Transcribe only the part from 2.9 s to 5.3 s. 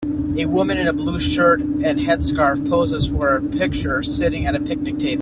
for a picture sitting at a picnic table.